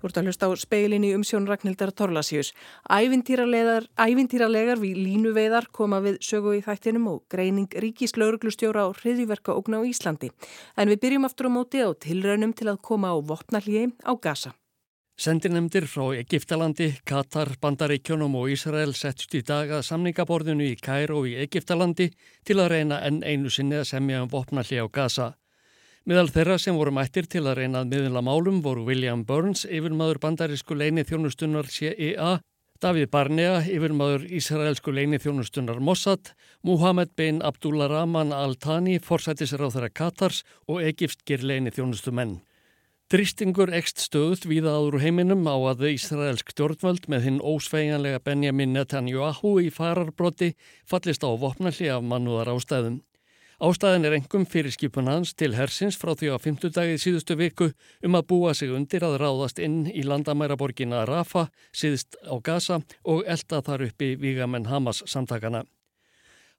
[0.00, 2.54] Þú ert að hlusta á speilin í umsjón Ragnhildar Torlasjus.
[2.88, 9.84] Ævintýralegar við línuveiðar koma við sögu í þættinum og greining ríkis lauruglustjóra á hriðiverka ógna
[9.84, 10.32] á Íslandi.
[10.80, 14.56] En við byrjum aftur á móti á tilraunum til að koma á vopnallíi á Gaza.
[15.20, 21.34] Sendinemdir frá Egiptalandi, Katar, Bandaríkjónum og Ísrael settst í dag að samningaborðinu í Kæró í
[21.44, 22.06] Egiptalandi
[22.40, 25.34] til að reyna enn einu sinni að semja um vopnallíi á Gaza.
[26.08, 30.72] Miðal þeirra sem voru mættir til að reynað miðunla málum voru William Burns, yfirmaður bandarísku
[30.72, 32.38] leini þjónustunnar CIA,
[32.80, 36.30] Davíð Barnea, yfirmaður Ísraelsku leini þjónustunnar Mossad,
[36.64, 42.38] Muhammed bin Abdullah Rahman Al-Thani, forsættisráð þeirra Katars og Egipskir leini þjónustumenn.
[43.12, 49.58] Dristingur ekst stöðut víða áður heiminum á að Ísraelsk stjórnvöld með hinn ósveiganlega Benjamin Netanyahu
[49.60, 50.54] í fararbrotti
[50.88, 53.02] fallist á vopnalli af mannúðar ástæðum.
[53.60, 57.66] Ástæðin er engum fyrir skipun hans til hersins frá því á 50 dagið síðustu viku
[58.08, 63.26] um að búa sig undir að ráðast inn í landamæraborgina Rafa, síðust á Gaza og
[63.28, 65.66] elda þar uppi Vígamenn Hamas samtakana.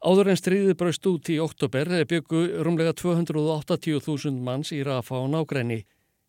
[0.05, 5.79] Áður en stríðið braust út í oktober byggu rúmlega 280.000 manns í Rafa og nágræni.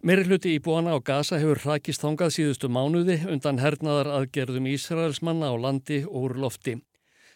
[0.00, 5.55] Meiri hluti íbúana á Gaza hefur hrakist þongað síðustu mánuði undan hernaðar aðgerðum Ísraelsmanna á
[5.61, 6.78] landi og úr lofti.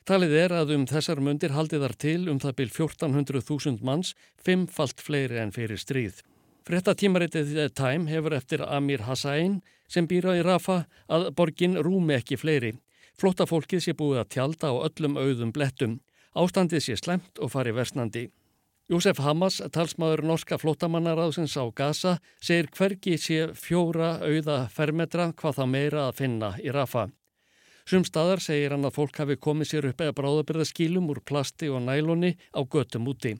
[0.07, 5.41] Talið er að um þessar mundir haldiðar til um það byl 1400.000 manns, fimmfalt fleiri
[5.43, 6.21] en fyrir stríð.
[6.67, 9.57] Frettatímaritið The Time hefur eftir Amir Hassain
[9.91, 12.77] sem býra í Rafa að borgin rúmi ekki fleiri.
[13.19, 15.99] Flótafólkið sé búið að tjalda á öllum auðum blettum.
[16.39, 18.29] Ástandið sé slemt og fari versnandi.
[18.87, 25.73] Jósef Hamas, talsmaður norska flótamannaráðsins á Gaza, segir hvergi sé fjóra auða fermetra hvað það
[25.75, 27.09] meira að finna í Rafa.
[27.87, 31.85] Sum staðar segir hann að fólk hafi komið sér upp eða bráðabirðaskílum úr plasti og
[31.87, 33.37] næloni á göttum úti.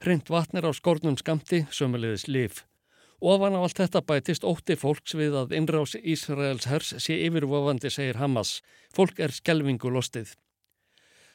[0.00, 2.62] Hreint vatnir á skornum skamti, sömulegðis liv.
[3.20, 8.16] Ofan á allt þetta bætist ótti fólks við að innrás Ísraels hers sé yfirvofandi, segir
[8.18, 8.62] Hamas.
[8.96, 10.32] Fólk er skelvingu lostið.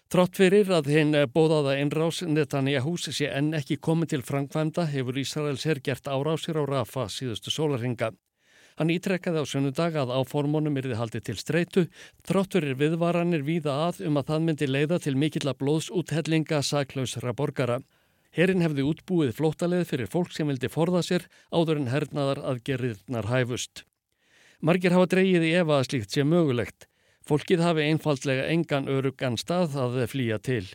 [0.09, 5.67] Trátt fyrir að hinn bóðaða innrás Netanyahu sé enn ekki komið til framkvæmda hefur Ísraels
[5.69, 8.15] herr gert árásir á Rafa síðustu sólarhinga.
[8.77, 11.83] Hann ítrekkaði á sunnudag að áformunum yrði haldið til streitu,
[12.29, 17.79] þrátturir viðvaranir víða að um að það myndi leiða til mikill að blóðsúthellinga saklausra borgara.
[18.37, 23.81] Herin hefði útbúið flótaleið fyrir fólk sem vildi forða sér áður en hernaðar aðgerriðnar hæfust.
[24.61, 26.85] Margir hafa dreyið í efa að slíkt sé mögulegt.
[27.25, 30.65] Fólkið hafi einfaldlega engan örugan stað að flýja til.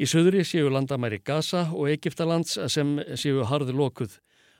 [0.00, 4.16] Í söðri séu landamæri Gaza og Egiptalands sem séu harðu lokuð.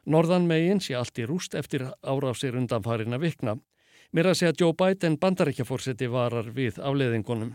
[0.06, 3.58] Norðan megin sé allt í rúst eftir árásir undanfarina vikna.
[4.16, 7.52] Mér að segja Joe Biden bandaríkjafórseti varar við afleðingunum.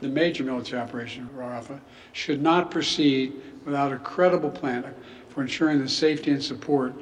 [0.00, 1.80] The major military operation of Rafah
[2.12, 3.32] should not proceed
[3.64, 4.84] without a credible plan
[5.30, 6.92] for ensuring the safety and support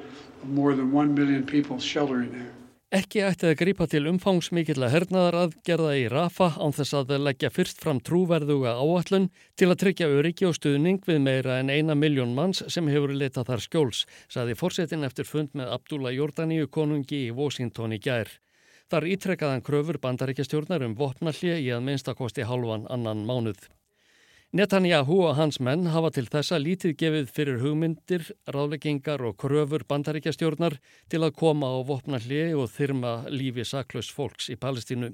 [0.41, 2.53] of more than one million people sheltering there.
[2.95, 7.81] Ekki ætti að grípa til umfangsmikilla hernaðar aðgerða í Rafa án þess að leggja fyrst
[7.83, 9.25] fram trúverðuga áallun
[9.59, 13.49] til að tryggja öryggi og stuðning við meira en eina miljón manns sem hefur letað
[13.49, 18.31] þar skjóls, saði fórsetin eftir fund með Abdullah Jordaníu konungi í Washington í gær.
[18.87, 23.59] Þar ítrekkaðan kröfur bandaríkjastjórnar um vopnallið í að minnstakosti halvan annan mánuð.
[24.55, 30.77] Netanyahu og hans menn hafa til þessa lítið gefið fyrir hugmyndir, ráðleggingar og kröfur bandaríkjastjórnar
[31.11, 35.09] til að koma á vopna hlið og þyrma lífi saklaus fólks í Palestínu.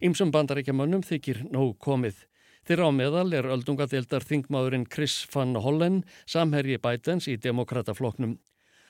[0.00, 2.24] Ymsum bandaríkjamönnum þykir nóg komið.
[2.64, 8.38] Þeirra á meðal er öldungadeildar þingmaðurinn Chris Van Hollen, samherji Bidens í demokratafloknum.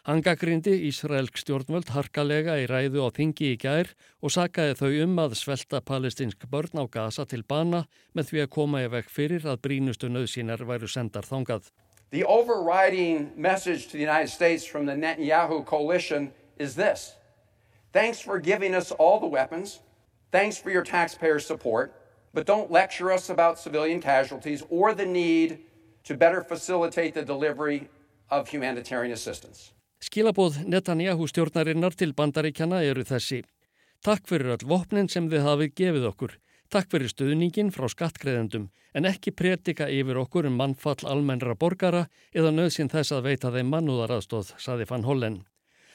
[0.04, 3.88] Hann gaggrindi Ísraelsk stjórnvöld harkalega í ræðu á þingi í gær
[4.20, 8.50] og sakaði þau um að svelta palestinsk börn á gasa til bana með því að
[8.52, 11.70] koma í vekk fyrir að brínustu nöðsínar væru sendar þangað.
[12.12, 17.16] The overriding message to the United States from the Netanyahu coalition is this.
[17.94, 19.80] Thanks for giving us all the weapons.
[20.30, 21.96] Thanks for your taxpayer support.
[22.34, 25.60] But don't lecture us about civilian casualties or the need
[26.04, 27.88] to better facilitate the delivery
[28.28, 29.72] of humanitarian assistance.
[30.04, 33.38] Skilabóð Netanyahu stjórnarinnar til bandaríkjana eru þessi.
[34.04, 36.32] Takk fyrir all vopnin sem þið hafið gefið okkur.
[36.68, 42.02] Takk fyrir stuðningin frá skattkreðendum en ekki pretika yfir okkur um mannfall almennra borgara
[42.36, 45.38] eða nöðsinn þess að veita þeim mannúðaraðstóð, saði Van Hollen.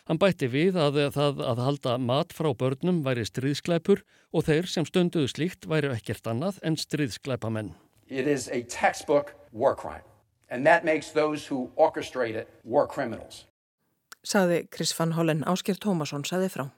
[0.09, 4.01] Hann bætti við að það að halda mat frá börnum væri stríðskleipur
[4.33, 7.75] og þeir sem stunduðu slíkt væri ekkert annað en stríðskleipamenn.
[8.09, 10.07] It is a textbook war crime
[10.49, 13.45] that makes those who orchestrate it war criminals
[14.23, 16.69] saði Chris van Hollen Ásker Tómasson saði frá.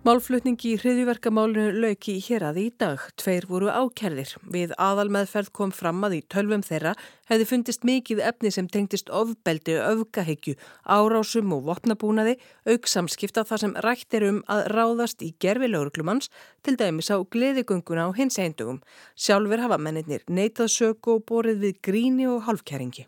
[0.00, 3.02] Málflutningi í hriðjuverkamálinu lauki hér aði í dag.
[3.20, 4.30] Tveir voru ákerðir.
[4.48, 6.94] Við aðal meðferð kom fram að í tölvum þeirra
[7.28, 10.56] hefði fundist mikið efni sem tengtist ofbeldi, öfgaheggju,
[10.88, 16.32] árásum og vopnabúnaði, auk samskipta þar sem rætt er um að ráðast í gerfi lögurklumans,
[16.64, 18.80] til dæmis á gleðigönguna á hins eindugum.
[19.20, 23.04] Sjálfur hafa mennir neitað söku og borið við gríni og halvkæringi.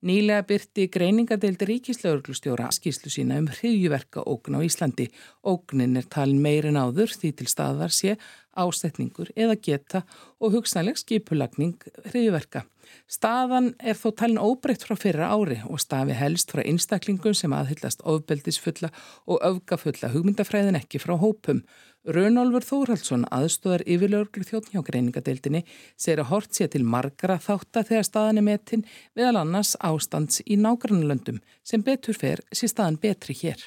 [0.00, 5.10] Nýlega byrti greiningadeildi ríkislauglustjóra skýslu sína um hriðjuverka ógn á Íslandi.
[5.44, 8.14] Ógnin er talin meirin áður því til staðar sé
[8.56, 10.00] ásetningur eða geta
[10.40, 11.76] og hugsanleg skipulagning
[12.08, 12.64] hriðjuverka.
[13.12, 18.00] Staðan er þó talin óbreytt frá fyrra ári og stafi helst frá einstaklingum sem aðhyllast
[18.00, 18.88] ofbeldisfulla
[19.28, 21.60] og öfgafulla hugmyndafræðin ekki frá hópum.
[22.08, 25.66] Rönolfur Þórhaldsson, aðstóðar yfirlörglu þjóttn hjá greiningadeildinni,
[26.00, 28.84] segir að hort sé til margra þáttar þegar staðan er metin
[29.18, 33.66] viðal annars ástands í nágrannlöndum sem betur fer sé staðan betri hér.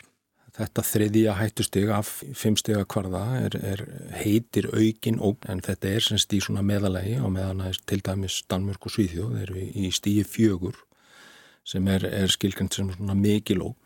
[0.53, 3.85] Þetta þriðja hættusteg af fimmstega kvarða er, er
[4.17, 8.41] heitir aukin ógn en þetta er semst í svona meðalagi og meðan að til dæmis
[8.49, 10.77] Danmörk og Svíþjóð eru í stíi fjögur
[11.65, 13.82] sem er, er skilkend sem svona mikil ógn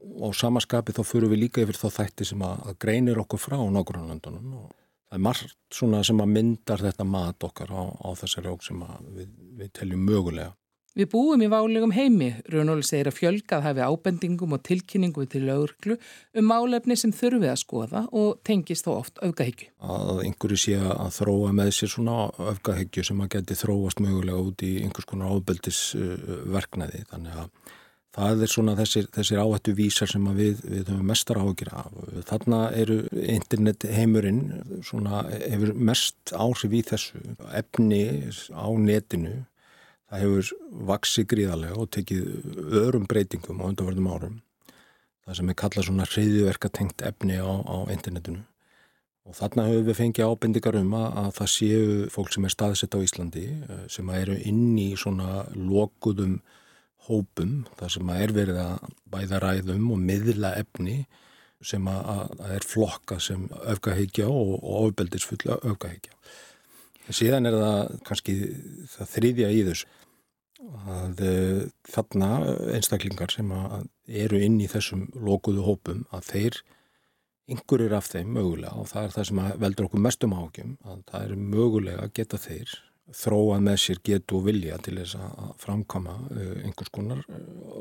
[0.00, 3.56] og samaskapi þá fyrir við líka yfir þá þætti sem að, að greinir okkur frá
[3.58, 4.68] nágrunlandunum og
[5.06, 8.86] það er margt svona sem að myndar þetta mat okkar á, á þessari óg sem
[9.16, 10.52] við, við teljum mögulega.
[10.96, 15.98] Við búum í válegum heimi, Rúnóli segir að fjölgað hafi ábendingum og tilkynningu til lögurklu
[16.40, 19.68] um málefni sem þurfið að skoða og tengist þó oft öfgahyggju.
[19.84, 24.64] Að einhverju sé að þróa með sér svona öfgahyggju sem að geti þróast mögulega út
[24.64, 27.75] í einhvers konar ábeldisverknæði þannig að
[28.16, 31.90] Það er svona þessir, þessir áhættu vísar sem við, við höfum mestar áhugir af.
[32.30, 34.40] Þarna eru internet heimurinn
[34.86, 37.20] svona hefur mest áhrif í þessu
[37.60, 38.00] efni
[38.56, 39.34] á netinu.
[40.08, 40.50] Það hefur
[40.88, 42.26] vaksið gríðarlega og tekið
[42.86, 44.42] öðrum breytingum á undanverðum árum.
[45.26, 48.46] Það sem er kallað svona hriðiverka tengt efni á, á internetinu.
[49.26, 52.94] Og þarna höfum við fengið ábendingar um að, að það séu fólk sem er staðsett
[52.94, 56.38] á Íslandi eh, sem eru inn í svona lokuðum
[57.06, 60.98] hópum þar sem að er verið að bæða ræðum og miðla efni
[61.64, 66.12] sem að, að er flokka sem öfgaheikja og, og ofbeldisfulla öfgaheikja.
[67.14, 68.34] Síðan er það kannski
[68.92, 69.92] það þriðja í þessu
[70.96, 71.60] að uh,
[71.92, 72.30] þarna
[72.74, 73.52] einstaklingar sem
[74.06, 76.58] eru inn í þessum lokuðu hópum að þeir
[77.52, 81.26] yngurir af þeim mögulega og það er það sem veldur okkur mestum ágjum að það
[81.26, 82.72] er mögulega að geta þeir
[83.14, 87.22] þróað með sér getu og vilja til þess að framkama uh, einhvers konar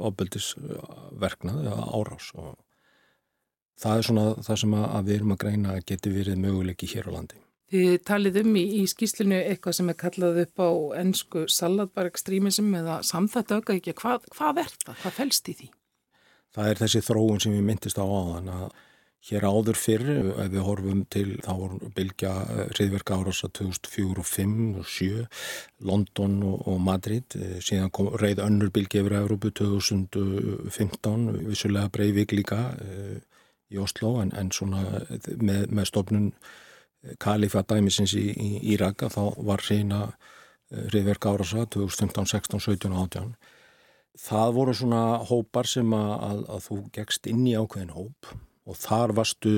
[0.10, 2.54] ofbeldisverknað uh, eða árás og
[3.82, 7.16] það er svona það sem að við erum að greina geti verið möguleiki hér á
[7.18, 7.42] landi.
[7.74, 10.70] Þið talið um í, í skýslinu eitthvað sem er kallað upp á
[11.02, 13.96] ennsku salatbarekstrímism eða samþættu auka ekki.
[13.98, 15.00] Hvað, hvað er það?
[15.02, 15.72] Hvað fælst í því?
[16.56, 18.68] Það er þessi þróun sem við myndist á áðan að
[19.26, 22.34] Hér áður fyrr, ef við horfum til, þá voru Bilgja
[22.76, 25.24] hriðverka árasa 2004 og 2005 og 2007,
[25.90, 32.38] London og, og Madrid, eh, síðan kom reið önnur Bilgja yfir Európu 2015, vissulega Breivik
[32.38, 33.18] líka e,
[33.74, 34.86] í Oslo, en, en svona
[35.42, 36.32] með, með stofnun
[37.22, 40.06] Kalifa dæmisins í, í Íraka, þá var sína
[40.70, 43.38] hriðverka árasa 2015, 16, 17 og 18.
[44.22, 48.80] Það voru svona hópar sem að, að, að þú gegst inn í ákveðin hóp og
[48.82, 49.54] þar varstu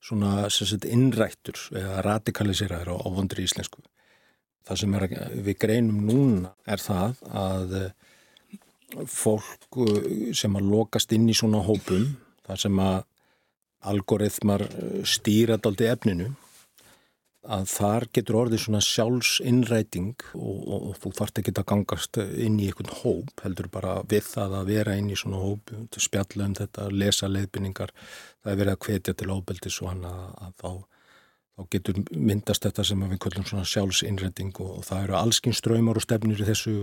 [0.00, 3.82] svona sagt, innrættur eða radikaliseraður á, vondri íslensku.
[4.66, 5.06] Það sem er,
[5.44, 7.90] við greinum núna er það að eh,
[9.08, 12.06] fólk eh, sem að lokast inn í svona hópum,
[12.46, 13.00] það sem að
[13.90, 16.30] algoritmar eh, stýrat aldrei efninu
[17.40, 22.58] að þar getur orðið svona sjálfsinnræting og, og, og þú þarft ekki að gangast inn
[22.60, 26.56] í einhvern hóp heldur bara við það að vera inn í svona hóp spjalla um
[26.58, 30.70] þetta, lesa leiðbynningar það er verið að hvetja til óbeldis og hann að, þá,
[31.56, 36.00] þá getur myndast þetta sem við kallum svona sjálfsinnræting og, og það eru allskinn ströymar
[36.00, 36.76] og stefnir í þessu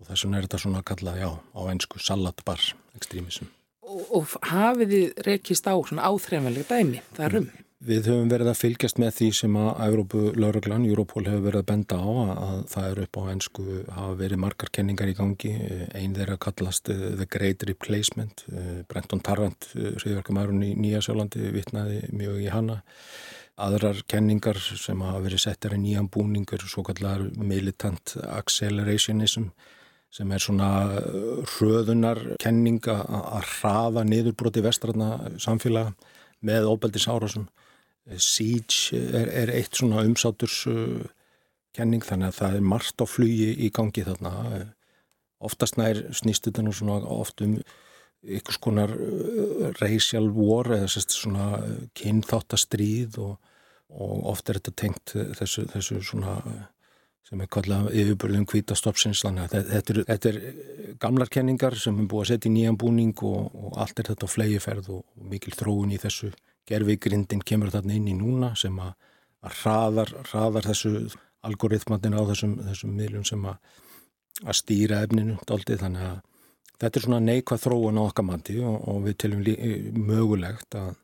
[0.00, 2.64] og þess vegna er þetta svona að kalla, já, á einsku salatbar
[2.96, 3.52] ekstremism.
[3.84, 7.50] Og hafið þið rekist á svona áþrefnvelega dæmi þar um?
[7.84, 11.66] Við höfum verið að fylgjast með því sem að Európu lauraglan, Europol hefur verið að
[11.68, 15.50] benda á að það eru upp á ennsku hafa verið margar kenningar í gangi.
[15.92, 18.46] Einn þeirra kallast uh, The Great Replacement.
[18.48, 22.78] Uh, Brenton Tarrant, hriðverkamærun uh, í Nýja Sjálandi vitnaði mjög í hana.
[23.66, 29.50] Aðrar kenningar sem hafa verið settar í nýjan búningur svo kallar militant accelerationism
[30.14, 30.70] sem er svona
[31.58, 35.92] hröðunar kenning að hrafa niðurbroti vestræna samfélaga
[36.40, 37.44] með óbeldis árásum
[38.20, 41.04] Siege er, er eitt svona umsáturs uh,
[41.74, 44.34] kenning þannig að það er margt á flugi í gangi þarna.
[45.44, 47.56] Oftast nær snýst þetta nú svona oft um
[48.24, 51.48] ykkur skonar uh, racial war eða sérst svona
[51.96, 53.34] kynþáttastríð og,
[53.94, 56.38] og oft er þetta tengt þessu, þessu svona
[57.24, 60.40] sem er kallað yfirbörðum kvítastopsins þannig að þetta þetta er
[61.00, 64.28] gamlar kenningar sem er búið að setja í nýjan búning og, og allt er þetta
[64.28, 66.34] flegiferð og, og mikil þróun í þessu
[66.68, 68.94] gerfigrindin kemur þarna inn í núna sem að,
[69.44, 70.94] að hraðar, hraðar þessu
[71.44, 73.58] algoritmatin á þessum, þessum miðlum sem að,
[74.44, 76.18] að stýra efninu daldið þannig að
[76.80, 79.44] þetta er svona neikvað þróun á okkar mandi og, og við teljum
[80.08, 80.96] mögulegt að,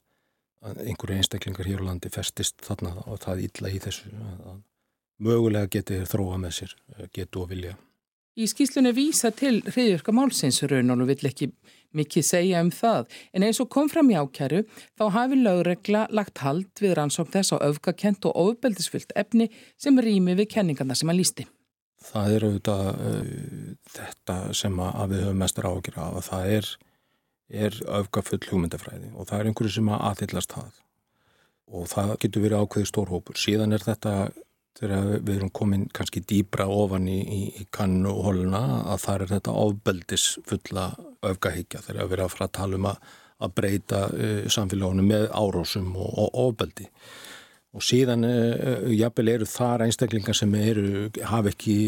[0.64, 4.59] að einhverju einstaklingar hér á landi festist þarna og það illa í þessu að
[5.21, 6.75] mögulega getið þróa með sér,
[7.12, 7.76] getu og vilja.
[8.40, 11.50] Í skýslunni vísa til hriðjörka málsins raun og vill ekki
[11.97, 14.62] mikið segja um það, en eins og kom fram í ákjæru
[14.97, 20.38] þá hafi lögregla lagt hald við rannsók þess á öfgakent og ofbeldisfyllt efni sem rými
[20.38, 21.47] við kenningarna sem að lísti.
[22.00, 26.70] Það er auðvitað uh, þetta sem að við höfum mestur ágjör af að það er,
[27.66, 30.78] er öfgafull hugmyndafræði og það er einhverju sem að aðhyllast það
[31.70, 33.37] og það getur verið ákveði stórhópur.
[33.38, 34.14] Síðan er þetta
[34.81, 38.63] þegar við erum komin kannski dýbra ofan í, í, í kannu og holuna
[38.95, 40.91] að það er þetta ofbeldis fulla
[41.31, 43.11] öfgahyggja þegar við erum að fara að tala um að,
[43.41, 46.89] að breyta uh, samfélagunum með árósum og, og ofbeldi.
[47.71, 51.79] Og síðan uh, jafnvel eru þar einstaklingar sem eru, hafa ekki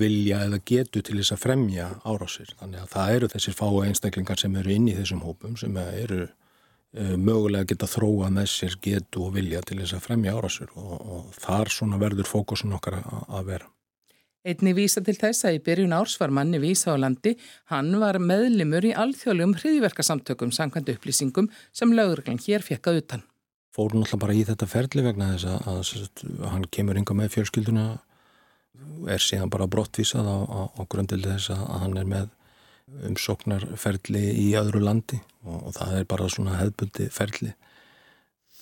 [0.00, 4.40] vilja eða getu til þess að fremja árósir þannig að það eru þessir fáu einstaklingar
[4.40, 6.37] sem eru inn í þessum hópum sem eru Eh,
[6.96, 11.34] mögulega geta þróa með sér getu og vilja til þess að fremja árásur og, og
[11.36, 13.68] þar svona verður fókusun okkar að vera.
[14.48, 17.34] Einni vísa til þess að í byrjun árs var manni vísa á landi,
[17.68, 23.26] hann var meðlimur í alþjóðlegum hriðverkasamtökum sangkvæmt upplýsingum sem laugurglann hér fekka utan.
[23.74, 27.34] Fóru náttúrulega bara í þetta ferli vegna þess að, að, að hann kemur yngar með
[27.34, 27.84] fjölskylduna,
[29.10, 32.32] er síðan bara brottvísað á, á, á grundil þess að hann er með
[33.08, 37.54] umsóknarferli í öðru landi og, og það er bara svona hefðbundi ferli.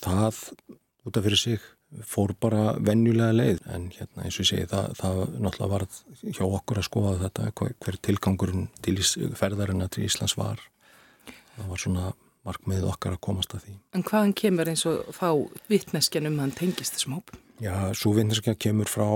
[0.03, 0.43] Það
[1.07, 4.87] út af fyrir sig fór bara vennjulega leið en hérna eins og ég segi það,
[4.99, 5.85] það náttúrulega var
[6.35, 8.97] hjá okkur að skoða þetta hver, hver tilgangurinn til
[9.39, 10.59] ferðarina til Íslands var.
[11.55, 12.09] Það var svona
[12.47, 13.77] markmið okkar að komast að því.
[13.95, 15.29] En hvaðan kemur eins og fá
[15.71, 17.39] vittneskjan um hann tengist þessum hópum?
[17.63, 19.07] Já, svo vittneskja kemur frá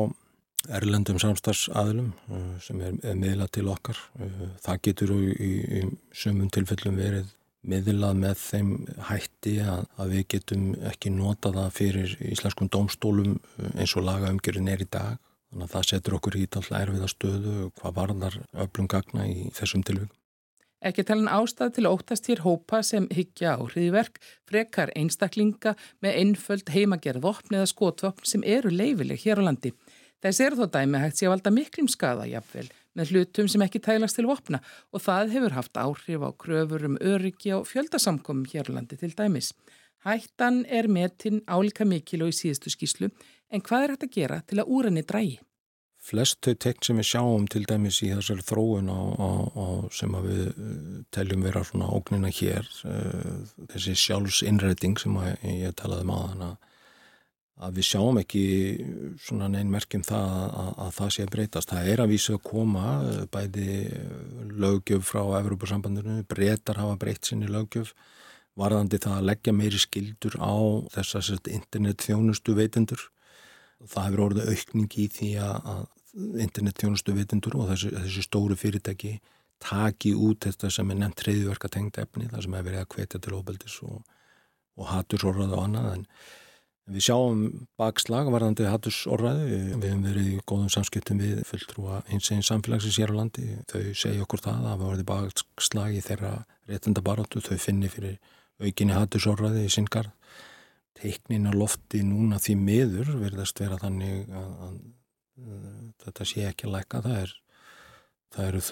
[0.69, 3.99] erlendum samstarfsaðlum uh, sem er, er miðlað til okkar.
[4.19, 5.81] Uh, það getur í, í,
[6.13, 8.71] sumum tilfellum verið miðlað með þeim
[9.09, 14.71] hætti að, að við getum ekki nota það fyrir íslenskum domstólum uh, eins og lagaumgjörðin
[14.73, 15.19] er í dag.
[15.51, 19.83] Þannig að það setur okkur í alltaf erfiða stöðu hvað varðar öflum gagna í þessum
[19.83, 20.17] tilvíkum.
[20.81, 24.15] Ekki talan ástæð til að óttast hér hópa sem higgja á hriðverk,
[24.49, 29.75] frekar einstaklinga með einföld heimagerð vopn eða skotvopn sem eru leifileg hér á landi.
[30.21, 33.81] Þess er þó dæmi hægt sé að valda miklum skada jafnvel með hlutum sem ekki
[33.81, 34.59] tælast til vopna
[34.91, 39.53] og það hefur haft áhrif á kröfur um öryggi og fjöldasamkomum hérlandi til dæmis.
[40.05, 43.09] Hættan er metinn álika mikil og í síðustu skíslu
[43.49, 45.39] en hvað er hægt að gera til að úr henni drægi?
[46.01, 50.15] Flest þau tekn sem við sjáum til dæmis í þessari þróun á, á, á, sem
[50.25, 53.35] við uh, teljum vera svona ógnina hér, uh,
[53.69, 56.70] þessi sjálfsinnræting sem ég talaði um á þann að
[57.61, 58.43] að við sjáum ekki
[59.21, 61.73] svona neynmerkjum það að, að það sé að breytast.
[61.73, 62.85] Það er að vísu að koma
[63.33, 63.75] bæði
[64.63, 67.93] lögjöf frá Evrópussambandinu, breytar hafa breytt sinni lögjöf,
[68.57, 70.53] varðandi það að leggja meiri skildur á
[70.95, 73.05] þess að internet þjónustu veitendur.
[73.81, 75.85] Það hefur orðið aukning í því að
[76.41, 79.15] internet þjónustu veitendur og þessi, þessi stóru fyrirtæki
[79.61, 83.21] taki út þetta sem er nefnt treyðverka tengt efni, það sem hefur verið að hvetja
[83.21, 83.99] til óbeldis og,
[84.77, 86.05] og hatur orðað og annað en
[86.91, 87.41] Við sjáum
[87.79, 89.45] bakslag varðandi hattusorraði,
[89.79, 93.45] við hefum verið í góðum samskiptum við fulltrúa eins einn samfélagsins hér á landi.
[93.71, 96.31] Þau segja okkur það að það var bakslag í þeirra
[96.71, 98.17] réttendabarátu, þau finni fyrir
[98.61, 100.11] aukinni hattusorraði í singar.
[100.99, 104.75] Teiknin á lofti núna því miður verðast vera þannig að, að,
[105.45, 105.63] að
[106.03, 107.03] þetta sé ekki að læka.
[107.07, 107.33] Það er,
[108.35, 108.65] það eru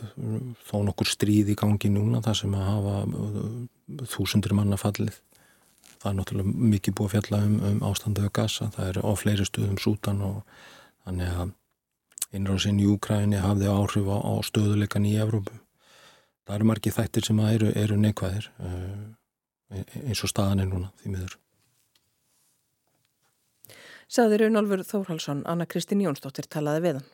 [0.68, 3.00] þó nokkur stríð í gangi núna þar sem að hafa
[4.12, 5.22] þúsundir manna fallið
[6.00, 9.48] það er náttúrulega mikið búið að fjalla um, um ástanduðu gasa, það er á fleiri
[9.48, 10.38] stuðum sútan og
[11.06, 11.52] þannig að
[12.40, 15.56] innráðsinn í Úkræni hafði áhrif á, á stöðuleikan í Evrópu.
[16.46, 21.14] Það eru margi þættir sem eru, eru neikvæðir uh, eins og staðan er núna því
[21.14, 21.38] miður.
[24.10, 27.10] Saður Unálfur Þórhalsson, Anna Kristín Jónsdóttir talaði við hann.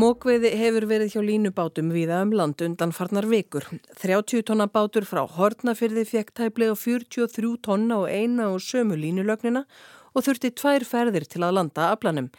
[0.00, 3.66] Mókveiði hefur verið hjá línubátum viða um land undan farnar vikur.
[4.00, 9.66] 30 tonna bátur frá Hortnafyrði fekk tæplega 43 tonna og eina og sömu línulögnina
[10.14, 12.30] og þurfti tvær ferðir til að landa aflanum.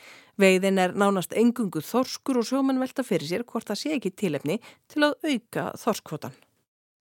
[0.42, 4.58] Veiðin er nánast engungu þorskur og sjóman velta fyrir sér hvort það sé ekki tilefni
[4.90, 6.34] til að auka þorskvotan.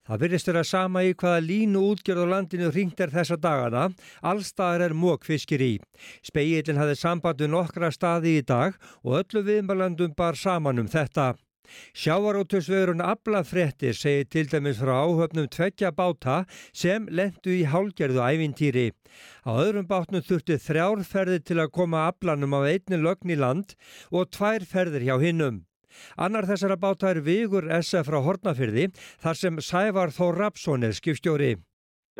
[0.08, 3.90] Það virðist vera sama í hvaða línu útgjörð á landinu ringt er þessa dagana.
[4.24, 5.74] Allstaðar er mókfiskir í.
[6.24, 11.34] Speillin hafði sambandu nokkra staði í dag og öllu viðmælandum bar saman um þetta.
[11.94, 16.40] Sjávarótusvegurinn Ablafrettir segir til dæmis frá áhöfnum tveggja báta
[16.72, 18.88] sem lendu í hálgerðu ævintýri.
[19.46, 23.76] Á öðrum bátnum þurfti þrjárferðir til að koma Ablanum á einni lögn í land
[24.10, 25.66] og tvær ferðir hjá hinnum.
[26.16, 28.90] Annar þessara báta er Vigur SF frá Hortnafyrði
[29.22, 31.54] þar sem Sævar Þór Rapsson er skipstjóri.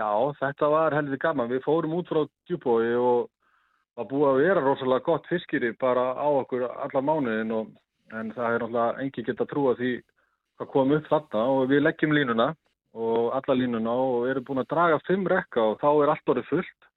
[0.00, 0.10] Já,
[0.40, 1.50] þetta var heldur gaman.
[1.50, 3.28] Við fórum út frá djúbói og
[3.98, 7.70] það búið að vera rosalega gott fiskiri bara á okkur alla mánuðin og
[8.16, 9.92] en það er náttúrulega engi gett að trúa því
[10.58, 12.48] hvað kom upp þarna og við leggjum línuna
[12.94, 16.48] og alla línuna og erum búin að draga fimm rekka og þá er allt orðið
[16.50, 16.88] fullt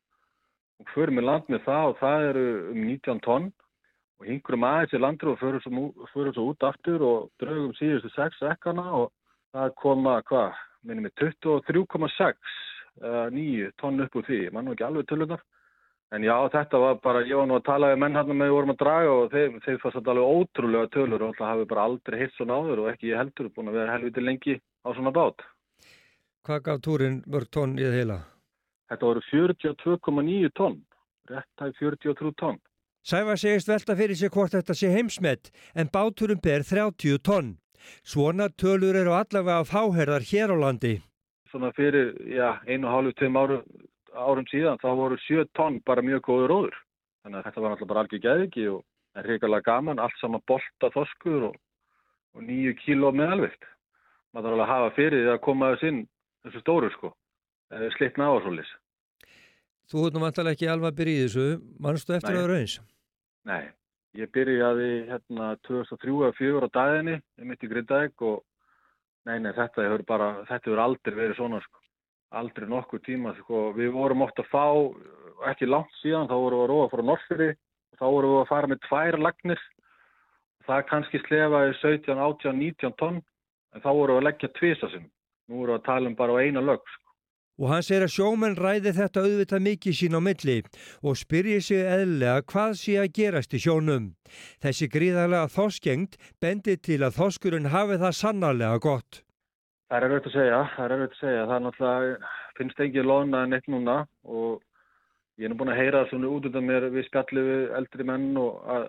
[0.82, 3.52] og förum við land með það og það eru um 19 tonn
[4.24, 8.12] og hingurum aðeins í landur og förum svo, förum svo út aftur og draugum síðustu
[8.16, 9.12] 6 rekkana og
[9.54, 10.56] það koma, hvað,
[10.88, 12.60] minnum við 23,6
[13.04, 15.44] 9 tonn upp úr því, mann og ekki alveg tölunar
[16.14, 18.52] En já, þetta var bara, ég var nú að tala við menn hann með við
[18.54, 21.86] vorum að draga og þeir, þeir fannst þetta alveg ótrúlega tölur og alltaf hafi bara
[21.90, 25.14] aldrei hitt svona áður og ekki ég heldur búin að vera helviti lengi á svona
[25.16, 25.42] bát.
[26.46, 28.20] Hvað gaf túrin mörg tonn í það heila?
[28.94, 30.78] Þetta voru 42,9 tonn,
[31.34, 32.62] réttæg 43 tonn.
[33.04, 37.58] Sæfa segist velta fyrir sig hvort þetta sé heimsmet en báturum ber 30 tonn.
[38.08, 41.02] Svona tölur eru allavega fáherðar hér á landi.
[41.52, 43.58] Svona fyrir, já, einu og hálfu, tveim áru
[44.16, 46.78] árum síðan þá voru 7 tonn bara mjög góður róður.
[47.24, 48.80] Þannig að þetta var náttúrulega bara algjör geðviki og
[49.20, 51.60] er hrigalega gaman, allt saman bolta þoskur og,
[52.40, 53.68] og 9 kíló með alvegt.
[54.32, 56.02] Maður þarf alveg að hafa fyrir því að koma þess inn
[56.48, 57.12] þessu stóru sko,
[57.98, 58.74] slitna áhersólis.
[59.92, 61.48] Þú nú vantilega ekki alveg að byrja í þessu,
[61.84, 62.80] mannstu eftir að raunins?
[63.50, 63.68] Nei,
[64.16, 68.44] ég byrjaði hérna 2003-2004 á daginni, ég mitt í Grindavík og
[69.28, 71.84] nei, nei, þetta hefur bara, þetta hefur aldrei verið svona sko
[72.34, 73.72] aldrei nokkur tíma sko.
[73.78, 77.50] við vorum ofta að fá ekki langt síðan, þá vorum við að róa frá Norrfjörði
[77.54, 79.64] og þá vorum við að fara með tvær lagnir
[80.68, 83.22] það kannski slefaði 17, 18, 19 tonn
[83.74, 85.08] en þá vorum við að leggja tvisa sinn
[85.50, 87.03] nú vorum við að tala um bara eina lög sko.
[87.62, 90.56] Og hann segir að sjómenn ræði þetta auðvitað mikið sín á milli
[91.06, 94.08] og spyrji sig eðlega hvað sé að gerast í sjónum.
[94.64, 99.22] Þessi gríðarlega þoskengt bendi til að þoskurinn hafi það sannarlega gott.
[99.90, 101.46] Það er auðvitað að segja, það er auðvitað að segja.
[101.46, 104.64] Það er náttúrulega, finnst ekki loðna en eitt núna og
[105.38, 108.32] ég er nú búin að heyra svona út undan mér við spjallu við eldri menn
[108.42, 108.88] og að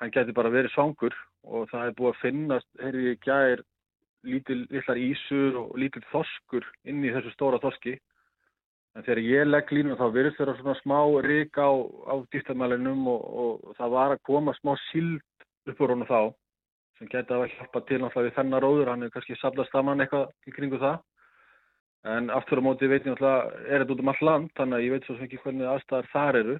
[0.00, 3.20] hann geti bara verið svangur og það er búið að finnast, heyrði ég
[4.24, 7.98] gæðir, lítillar ísur og lítill þoskur inn í þessu stóra þoski.
[8.96, 11.70] En þegar ég legg línu þá virðist þeirra svona smá rík á,
[12.10, 15.22] á dýstamælinum og, og það var að koma smá síld
[15.68, 16.34] uppur honu þá
[16.98, 20.26] sem geti að hjálpa til náttúrulega við þennar óður, hann er kannski saflast saman eitthvað
[20.46, 20.98] í kringu það.
[22.10, 24.84] En aftur á móti veit ég náttúrulega, er þetta út um all land, þannig að
[24.84, 26.58] ég veit svo sem ekki hvernig aðstæðar þar eru.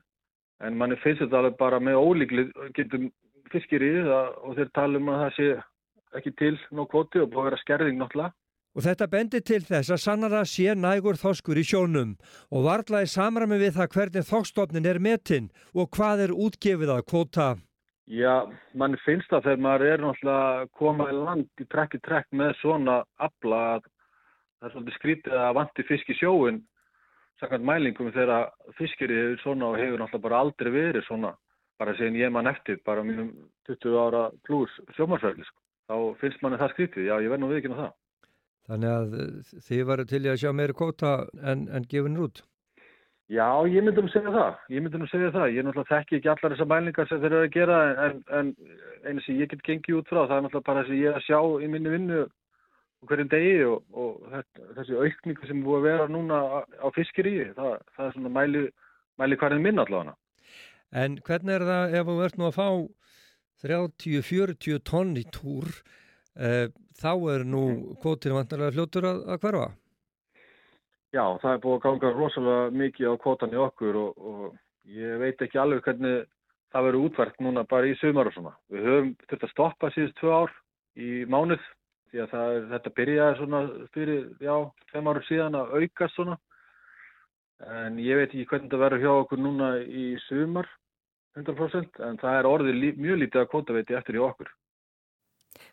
[0.64, 3.10] En manni finnst þetta alveg bara með ólíklið, getum
[3.50, 5.50] fiskir í það og þeir tala um að það sé
[6.18, 8.34] ekki til nóg kvoti og búið að vera skerðing náttúrulega.
[8.78, 12.12] Og þetta bendir til þess að sannara sé nægur þoskur í sjónum
[12.54, 17.48] og varðlaði samræmi við það hvernig þokstofnin er metinn og hvað er útgefið að kvota.
[18.10, 22.02] Já, mann finnst það þegar maður er náttúrulega að koma í land í trekk í
[22.06, 26.62] trekk með svona abla að það er svolítið skrítið að vanti fisk í sjóin
[27.40, 31.32] sakant mælingum þegar fiskir hefur svona og hefur náttúrulega bara aldrei verið svona
[31.80, 33.30] bara segin ég mann eftir bara mínum
[33.68, 35.59] 20 ára pluss sjómarsverðli sko.
[35.90, 37.96] Þá finnst manni það skrítið, já ég verð nú viðkynna það.
[38.70, 39.18] Þannig að
[39.66, 42.42] þið varu til að sjá meiri kóta en, en gefinir út?
[43.30, 44.54] Já, ég myndi um að segja það.
[44.74, 45.52] Ég myndi um að segja það.
[45.54, 47.76] Ég náttúrulega þekki ekki allar þessar mælingar sem þeir eru að gera
[48.06, 48.48] en, en
[49.06, 51.18] einu sem ég get gengið út frá það er náttúrulega bara þess að ég er
[51.20, 52.24] að sjá í minni vinnu
[53.08, 57.36] hverjum degi og, og þetta, þessi aukningu sem búið að vera núna á fiskir í,
[57.56, 58.64] það, það er svona mæli,
[59.22, 60.16] mæli hverjum minn allavega.
[60.90, 62.68] En hvernig er það ef þú ert nú að fá
[63.64, 65.68] 30-40 tonn í túr,
[66.36, 66.66] eh,
[67.00, 67.64] þá er nú
[68.02, 69.68] kvotinu vantarlega fljótur að, að hverfa?
[71.10, 75.18] Já, það er búið að ganga rosalega mikið á kvotan í okkur og, og ég
[75.18, 76.20] veit ekki alveg hvernig
[76.70, 78.52] það verður útvært núna bara í sumar og svona.
[78.70, 80.52] Við höfum þurft að stoppa síðust tvö ár
[80.94, 81.64] í mánuð
[82.10, 83.62] því að er, þetta byrjaði svona
[83.94, 84.54] fyrir, já,
[84.92, 86.38] fem árum síðan að aukast svona.
[87.80, 90.70] En ég veit ekki hvernig það verður hjá okkur núna í sumar,
[91.38, 94.50] 100%, en það er orðið lí, mjög lítið að kvota veiti eftir í okkur.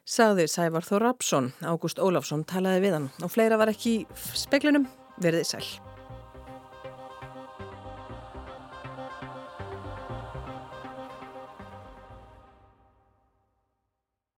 [0.08, 4.88] Saði Sævar Þór Rapsson, Ágúst Ólafsson talaði við hann og fleira var ekki í speklinum
[5.24, 5.97] verðið sæl.